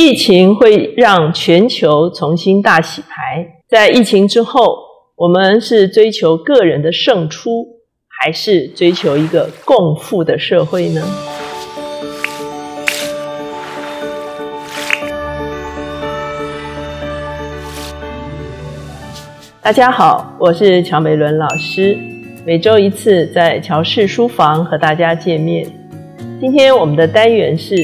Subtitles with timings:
[0.00, 4.78] 疫情会让全球重新大洗牌，在疫情之后，
[5.16, 7.66] 我们是追求个人的胜出，
[8.06, 11.02] 还是追求一个共富的社会呢？
[19.60, 21.98] 大家好，我是乔美伦老师，
[22.46, 25.68] 每周一次在乔氏书房和大家见面。
[26.40, 27.74] 今天我们的单元是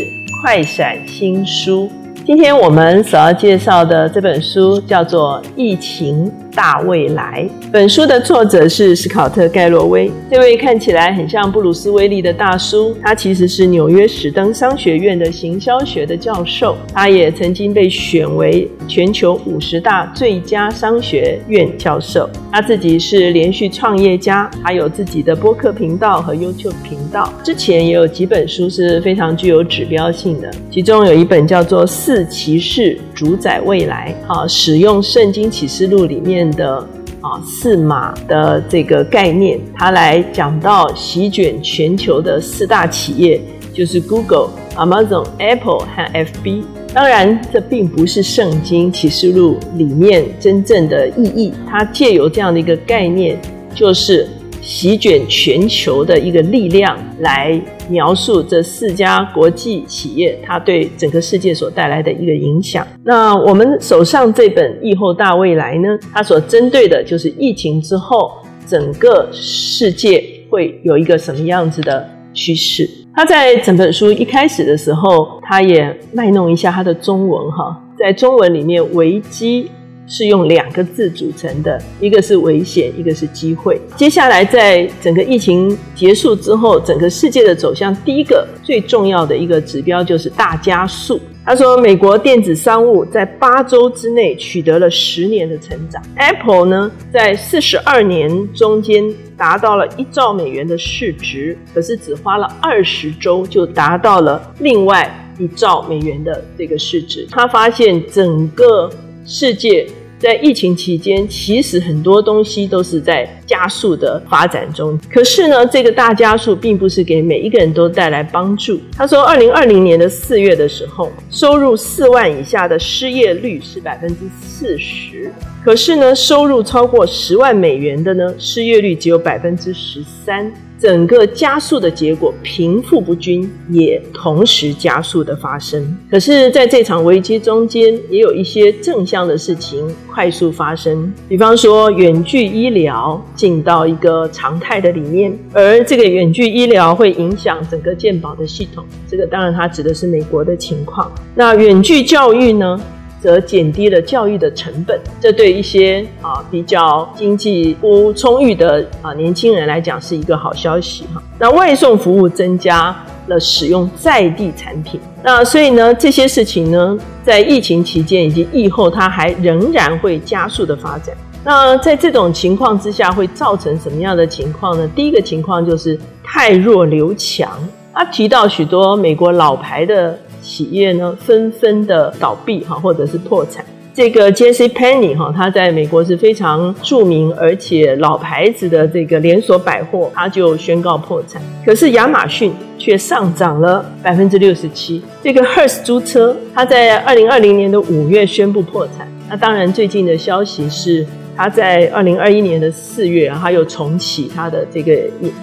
[0.40, 1.90] 快闪新书。
[2.26, 6.43] 今天我们所要介绍的这本书叫做《疫情。
[6.54, 7.48] 大未来》。
[7.72, 16.76] 本书的作者是史考特·盖洛威，这位看起来很像布鲁斯·威利的大叔，他其实是纽约史登商学院的行销学的教授。
[16.92, 22.28] 他也曾经被选为全球五十大最佳商学院教授。
[22.52, 27.32] 他自己是连续创业家，他有自己的播客频道和 YouTube 频道。
[27.42, 36.78] 之前也有几本书是非常具有指标性的，其中有一本叫做《四骑士主宰未来》，啊，使用圣经启示录里面的
[37.20, 43.40] 啊四马的这个概念，他来讲到席卷全球的四大企业，
[43.72, 46.64] 就是 Google、Amazon、Apple 和 FB。
[46.92, 51.52] 当然，这并不是圣经启示录里面真正的意义。
[51.66, 53.36] 它借由这样的一个概念，
[53.74, 54.28] 就是
[54.64, 62.86] 席卷全球的一个力量，来描述这四家国际企业它对整个世界所带来的一个影响。
[63.04, 68.32] 那我们手上这本《疫后大未来》呢，它所针对的就是疫情之后
[68.66, 72.88] 整个世界会有一个什么样子的趋势。
[73.14, 79.70] 他在整本书一开始的时候，他也卖弄一下他的中文哈，在中文里面，危机
[80.06, 83.80] 是用两个字组成的，一个是危险，一个是机会。
[83.96, 91.20] 接下来，在整个疫情结束之后，整个世界的走向，第一个最重要的一个指标就是大加速。
[91.46, 99.04] 他说，美国电子商务在八周之内取得了十年的成长，Apple 呢，在四十二年中间
[99.36, 107.26] 达到了一兆美元的市值，可是只花了二十周就达到了另外一兆美元的这个市值。
[107.30, 108.88] 他发现整个
[109.24, 109.86] 世界。
[110.16, 114.98] 在疫情期间，其实很多东西都是在加速的发展中。
[115.12, 118.80] 可是呢，这个大加速并不是给每一个人都带来帮助。
[118.96, 125.30] 他说，二零二零年的四月的时候，收入四万以下的失业率是百分之四十，
[125.62, 130.50] 可是呢，收入超过十万美元的呢，失业率只有百分之十三。
[130.80, 135.96] 整个加速的结果，贫富不均也同时加速的发生。
[136.10, 141.12] 可是，在这场危机中间，也有一些正向的事情快速发生。
[141.28, 148.84] 比方说，远距医疗进到一个常态的里面，而这个远距医疗会影响整个健保的系统。
[149.08, 151.10] 这个当然，它指的是美国的情况。
[151.34, 152.78] 那远距教育呢？
[153.24, 161.22] 则减低了教育的成本，这对一些啊比较经济不充裕的啊年轻人来讲是一个好消息哈。
[161.38, 162.94] 那外送服务增加
[163.28, 171.16] 了使用在地产品，那所以呢这些事情呢在疫情期间以及疫后，它还仍然会加速的发展。
[171.42, 174.86] 那在这种情况之下，会造成什么样的情况呢？
[174.94, 177.50] 第一个情况就是太弱留强。
[177.94, 180.18] 他提到许多美国老牌的。
[180.54, 183.64] 企业呢纷纷的倒闭哈，或者是破产。
[183.92, 184.68] 这个 J.C.
[184.68, 191.42] Penney 哈，它在美国是非常著名而且老牌子的这个连锁百货，它就宣告破产。
[191.66, 195.02] 可是亚马逊却上涨了百分之六十七。
[195.24, 199.08] 这个 Hertz 租车，它在二零二零年的五月宣布破产。
[199.28, 201.04] 那当然，最近的消息是，
[201.36, 204.92] 它在二零二一年的四月，它又重启它的这个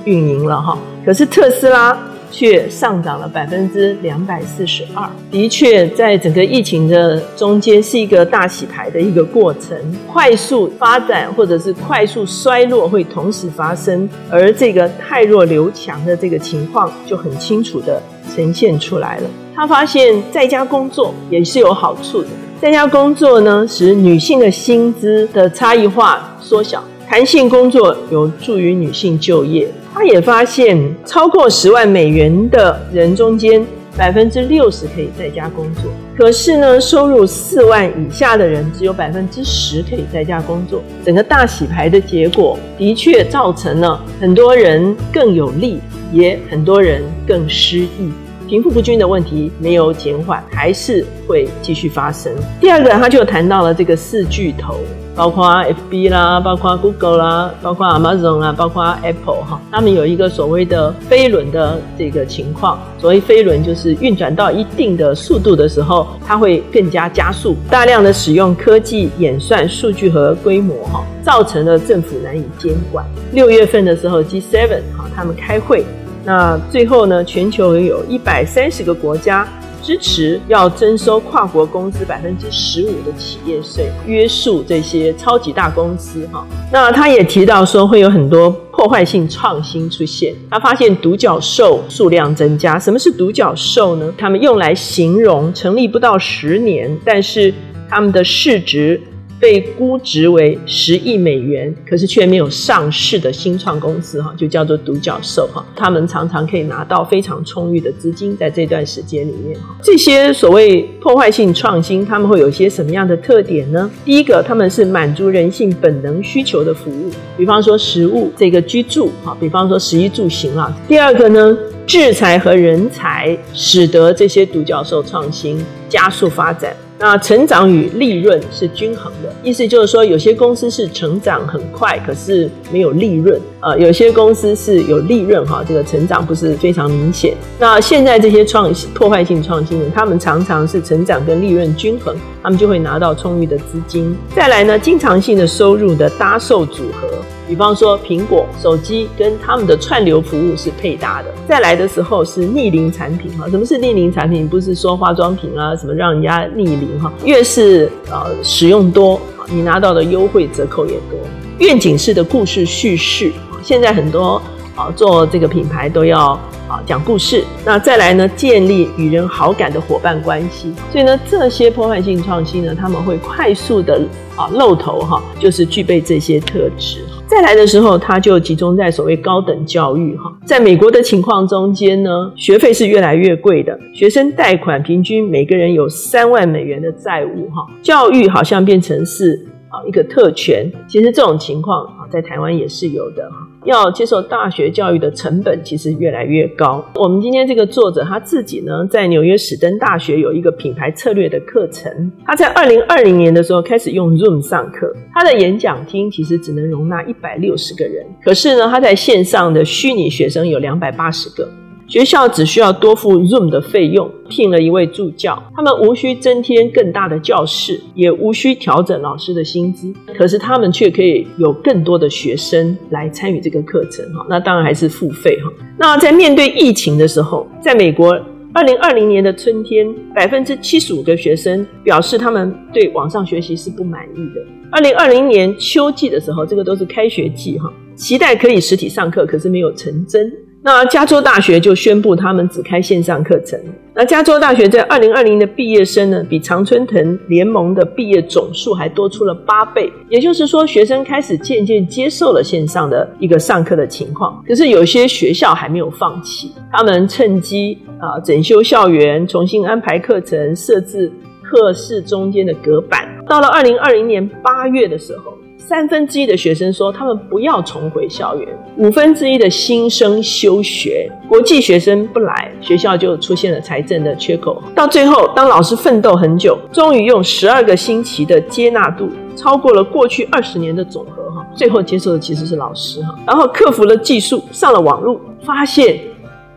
[0.05, 0.77] 运营了哈。
[1.05, 1.97] 可是特斯拉。
[2.31, 5.07] 却上涨了百分之两百四十二。
[5.29, 9.77] 的确，在整个疫情的中间，是一个大洗牌的一个过程，
[10.07, 18.01] 快速发展或者是快速衰落会同时发生，而这个太弱留强的这个情况就很清楚的
[18.33, 19.29] 呈现出来了。
[19.53, 22.29] 他发现在家工作也是有好处的，
[22.61, 29.67] 在家工作呢，使女性的薪资的差异化缩小，弹性工作有助于女性就业。
[30.01, 33.63] 他也发现，超过十万美元的人中间，
[33.95, 35.91] 百分之六十可以在家工作。
[36.17, 40.81] 可是呢，收入四万以下的人，只有百分之十可以在家工作。
[41.05, 45.79] 整个大洗牌的结果，的确造成了很多人更有利，
[46.11, 48.11] 也很多人更失意。
[48.47, 52.33] 贫富不均的问题没有减缓，还是会继续发生。
[52.59, 54.79] 第二个，他就谈到了这个四巨头。
[55.15, 55.45] 包括
[55.89, 62.79] FB 啦，包括 Google 啦，包括 Amazon 啦，包括 Apple 哈，他们有一个所谓的飞轮的这个情况。
[62.97, 67.55] 所谓飞轮，就是运转到一定的速度的时候，它会更加加速。
[67.69, 73.05] 大量的使用科技演算数据和规模哈，造成了政府难以监管。
[73.33, 74.67] 六月份的时候，G7
[74.97, 75.83] 哈，他们开会，
[76.23, 79.47] 那最后呢，全球有一百三十个国家。
[79.83, 86.45] 支持要征收跨国公司百分之十五的企业税，约束这些超级大公司哈。
[86.71, 90.33] 那他也提到说会有很多破坏性创新出现。
[90.49, 92.79] 他发现独角兽数量增加。
[92.79, 94.13] 什么是独角兽呢？
[94.17, 97.53] 他们用来形容成立不到十年，但是
[97.89, 99.01] 他们的市值。
[99.41, 105.65] 被估值为十亿美元，可是却没有上市的新创公司哈，就叫做独角兽哈。
[105.75, 109.59] 他们常常可以拿到非常充裕的资金，在这段时间里面。
[109.81, 113.89] 这些所谓破坏性创新，他们会有些什么样的特点呢？
[114.05, 120.71] 第一个，他们是满足人性本能需求的服务，比方说食物这个居住哈，比方说食衣住行啊。
[120.87, 121.57] 第二个呢，
[121.87, 125.59] 制裁和人才，使得这些独角兽创新
[125.89, 126.75] 加速发展。
[127.03, 137.33] 那成长与利润是均衡的，意思就是说，有些公司是成长很快，可是没有利润啊；有些公司是有利润哈，这个成长不是非常明显。
[137.57, 144.15] 那现在这些创破坏性创新人，他们常常是成长跟利润均衡，他们就会拿到充裕的资金。
[144.35, 147.07] 再来呢，经常性的收入的搭售组合。
[147.51, 151.27] 比方说，苹果手机跟他们的串流服务是配搭的。
[151.49, 154.47] 再来的时候是逆龄产品哈，什么是逆龄产品？
[154.47, 157.11] 不是说化妆品啊，什么让人家逆龄哈。
[157.25, 159.19] 越是呃使用多，
[159.49, 161.19] 你拿到的优惠折扣也多。
[161.57, 164.41] 愿景式的故事叙事，现在很多
[164.73, 166.29] 啊做这个品牌都要
[166.69, 167.43] 啊讲故事。
[167.65, 170.73] 那再来呢，建立与人好感的伙伴关系。
[170.89, 174.01] 所以呢，这些破坏性创新呢，他们会快速的
[174.37, 177.03] 啊露头哈，就是具备这些特质。
[177.31, 189.47] 再来的时候，它就集中在所谓高等教育哈，在美国的情况中间呢，学费是越来越贵的，学生贷款平均每个人有三万美元的债务哈，教育好像变成是。
[189.71, 193.29] 啊，一个特权，其实这种情况啊，在台湾也是有的。
[193.63, 196.83] 要接受大学教育的成本其实越来越高。
[196.95, 202.11] 我们今天这个作者他自己呢，在纽约史登大学有一个品牌策略的课程。
[202.25, 211.47] 他在二零二零年的时候开始用 Zoom 上课，他的演讲厅其实只能容纳一百六十个人，可是呢，他在线上的虚拟学生有两百八十个。
[211.91, 225.51] 学校只需要多付 Zoom 的费用，聘了一位助教，他们无需增添更大的教室，也无需调整老师的薪资，可是他们却可以有更多的学生来参与这个课程哈，那当然还是付费哈。
[225.77, 228.17] 那在面对疫情的时候，在美国，
[228.53, 234.41] 二零二零年的春天，百分之七十五的学生表示他们对网上学习是不满意的。
[234.71, 240.31] 二零二零年秋季的时候，这个都是开学季哈，期待可以实体上课，可是没有成真。
[240.63, 243.59] 那加州大学就宣布他们只开线上课程。
[243.95, 249.91] 那加州大学在二零二零的毕业生呢，比常春藤联盟的毕业总数还多出了八倍。
[250.07, 254.43] 也就是说，学生开始渐渐接受了线上的一个上课的情况。
[254.47, 261.11] 可是有些学校还没有放弃，他们趁机啊整修校园，重新安排课程，设置
[261.41, 263.09] 课室中间的隔板。
[263.27, 265.33] 到了二零二零年八月的时候。
[265.67, 268.47] 三分之一的学生说他们不要重回校园，
[268.77, 274.61] 五分之一的新生休学，国际学生不来，学校就出现了财政的缺口。
[274.75, 285.97] 到最后，当老师奋斗很久，终于用十二个星期的接纳度超过了过去二十年的总和哈，最后接受的其实是老师哈，然后克服了技术，上了网络，发现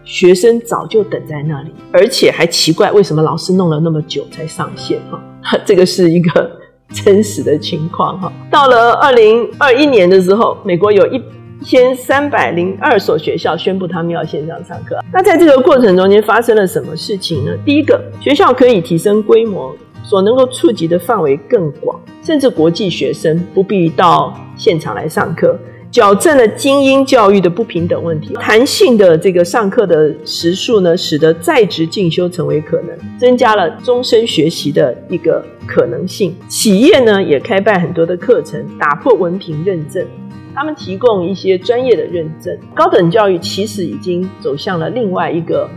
[0.02, 6.63] 学生早就等在那里，而且还奇怪为什么老师弄了那么久才上线哈，这个是一个。
[6.92, 11.22] 真实的情况哈，到了二零二一年的时候，美国有一
[11.62, 14.98] 千三百零二所学校宣布他们要线上上课。
[15.12, 17.52] 那在这个过程中间发生了什么事情呢？
[17.64, 25.58] 第一个，学校可以提升规模，所能够触及的范围更广，甚至国际学生不必到现场来上课。
[25.94, 36.34] 矫正了精英教育的不平等问题，弹性的这个上课的时数呢，使得在职进修成为可能，增加了终身学习的一个可能性。
[36.48, 40.04] 企业呢也开办很多的课程，打破文凭认证，
[40.52, 42.58] 他们提供一些专业的认证。
[42.74, 45.70] 高等教育其实已经走向了另外一个。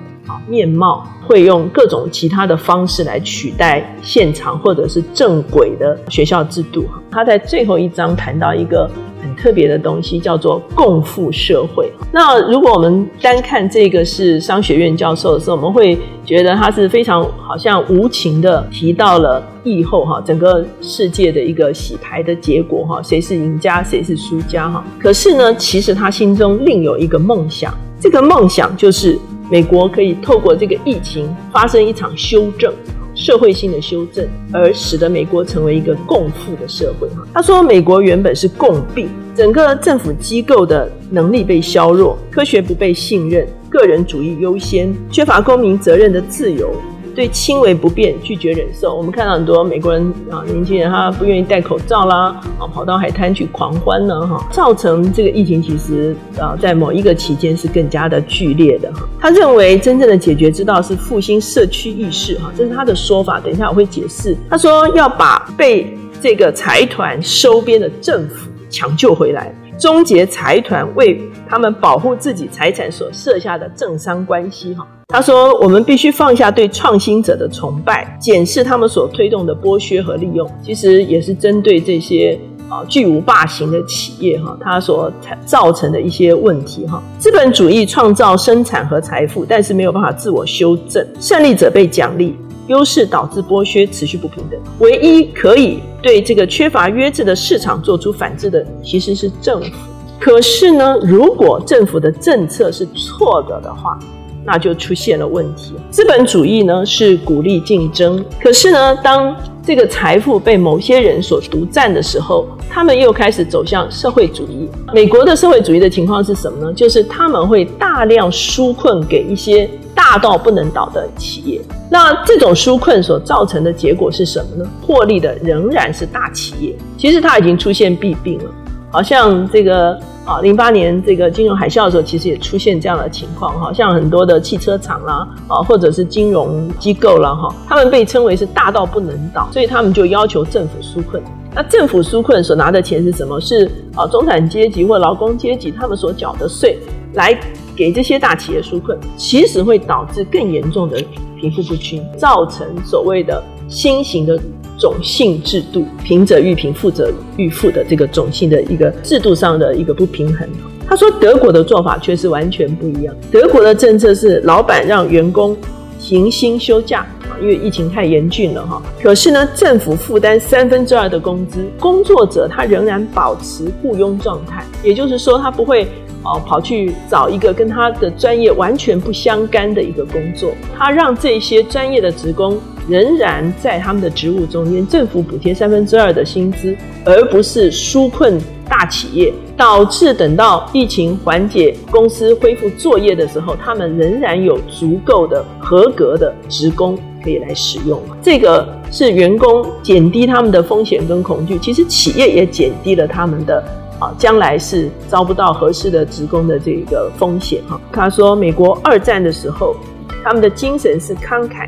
[0.45, 6.85] 面貌会用各种其他的方式来取代现场或者是正轨的学校制度。
[7.09, 11.91] 他在最后一章谈到一个很特别的东西，叫做共富社会。
[12.11, 24.83] 那如果我们单看这个是商学院教授的时候，我们会觉得他是非常好像无情的提到了疫后哈整个世界的一个洗牌的结果哈，谁是赢家，谁是输家哈。
[24.99, 29.17] 可是呢，其实他心中另有一个梦想，这个梦想就是
[29.49, 32.73] 美国可以透过这个疫情发生一场修正。
[33.17, 37.07] 社会性的修正，而使得美国成为一个共富的社会。
[37.33, 46.71] 他说，美国原本是共病，整个政府机构的能力被削弱，科学不被信任，个人主义优先，缺乏公民责任的自由。
[47.17, 59.01] 对轻微不便拒绝忍受，我们看到很多美国人啊，年轻人他不愿意戴口罩啦，啊，跑到海滩去狂欢呢，哈，造成这个疫情其实啊，在某一个期间是更加的剧烈的哈。
[59.19, 63.39] 他认为真正的解决之道是复兴社区意识，哈，这是他的说法。
[63.39, 64.37] 等一下我会解释。
[64.47, 74.87] 他说要把被这个财团收编的政府抢救回来，终结财团为他们保护自己财产所设下的政商关系，哈。
[75.09, 80.49] 他说：“我们必须放下对创新者的崇拜，检视他们所推动的剥削和利用。
[80.61, 85.09] 其实也是针对这些啊巨无霸型的企业哈，它所
[85.45, 87.01] 造成的一些问题哈。
[87.17, 91.07] 资本主义创造生产和财富，但是没有办法自我修正。
[91.21, 92.35] 胜利者被奖励，
[92.67, 94.59] 优势导致剥削，持续不平等。
[94.79, 99.69] 唯一可以对这个缺乏约制的市场做出反制的，其实是政府。
[100.17, 103.99] 可是呢，如果政府的政策是错的的话，
[104.45, 105.73] 那就出现了问题。
[105.91, 109.35] 资本主义呢是鼓励竞争，可是呢，当
[109.67, 114.69] 这个财富被某些人所独占的时候，他们又开始走向社会主义。
[114.93, 116.73] 美国的社会主义的情况是什么呢？
[116.73, 121.59] 就是他们会大量纾困给一些大到不能倒的企业。
[121.91, 124.71] 那这种纾困所造成的结果是什么呢？
[124.81, 126.73] 获利的仍然是大企业。
[126.97, 128.49] 其实它已经出现弊病了，
[128.97, 129.95] 好像这个。
[130.27, 141.23] 啊，零八年这个金融海啸的时候，其实也出现这样的情况哈，像很多的汽车厂啦，啊，或者是金融机构啦，哈，他们被称为是大到不能倒，所以他们就要求政府纾困。
[141.55, 143.39] 那政府纾困所拿的钱是什么？
[143.39, 146.77] 是啊，中产阶级或劳工阶级他们所缴的税
[147.13, 147.33] 来
[147.73, 151.01] 给这些大企业纾困，其实会导致更严重的
[151.39, 154.37] 贫富不均，造成所谓的新型的。
[154.77, 160.47] 种姓制度，贫者愈贫，富者愈富的这个种姓的一个制度上的一个不平衡。
[160.87, 163.13] 他说，德国的做法却是完全不一样。
[163.31, 165.57] 德国的政策是，老板让员工
[165.99, 168.81] 停薪休假啊，因为疫情太严峻了哈。
[169.01, 175.85] 可是呢，政府负担三分之二的工资，工作者他仍然保持雇佣状态，也就是说，他不会
[176.23, 182.57] 哦跑去找一个跟他的专业完全不相干的一个工作，他让这些专业的职工。
[182.87, 188.39] 仍然在他们的职务中间，政府补贴三分之二的薪资，而不是纾困
[188.69, 198.01] 大企业，导致等到疫情缓解、公司恢复作业的时候，他们仍然有足够的合格的职工可以来使用。
[198.21, 203.61] 这个是员工减低他们的风险跟恐惧，其实企业也减低了他们的
[203.99, 207.79] 啊将来是招不到合适的职工的这个风险哈。
[207.91, 209.75] 他说，美国二战的时候，
[210.23, 211.67] 他们的精神是慷慨。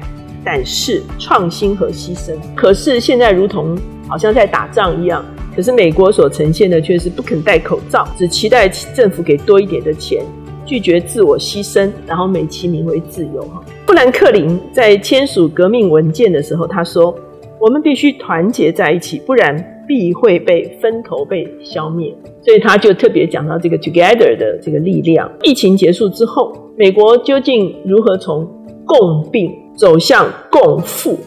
[0.52, 3.78] 但是创新和牺牲，可是现在如同
[4.08, 5.24] 好像在打仗一样。
[5.56, 10.26] 可是美国所呈现的却是不肯戴口罩，只期待政府给多一点的钱，
[10.66, 13.44] 拒绝自我牺牲，然后美其名为自由。
[13.44, 17.16] 哈，富兰克林在签署革命文件的时候，他说
[17.62, 25.32] ：“我们必须团结在一起，不然必会被分头被消灭。”所以他就特别讲到这个 “together” 的这个力量。
[25.44, 28.48] 疫情结束之后，美国究竟如何从
[28.84, 29.52] 共病？
[29.80, 31.18] 走向共富，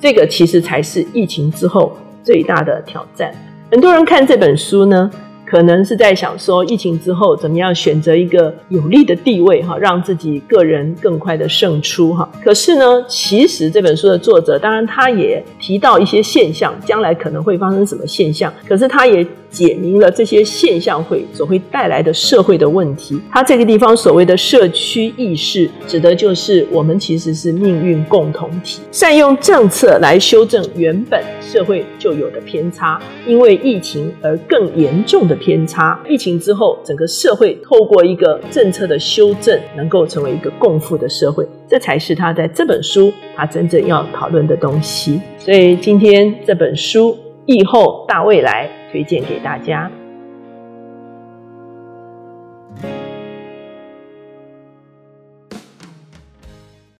[0.00, 3.30] 这个其实才是疫情之后最大的挑战。
[3.70, 5.10] 很多人看这本书呢。
[5.46, 12.28] 可能是在想说，疫情之后怎么样选择一个有利的地位哈，让自己个人更快的胜出哈。
[12.42, 18.52] 可是呢，其实这本书的作者，当然他也提到一些现象，将来可能会发生什么现象。
[18.66, 23.20] 可是他也解明了这些现象会所会带来的社会的问题。
[23.30, 45.20] 他这个地方所谓的社区意识，指的就是我们其实是命运共同体，善用政策来修正原本社会就有的偏差，因为疫情而更严重的偏差，疫情之后，整个社会透过一个政策的修正，能够成为一个共富的社会，这才是他在这本书他真正要讨论的东西。
[45.38, 47.12] 所以今天这本书
[47.46, 49.90] 《疫后大未来》推荐给大家。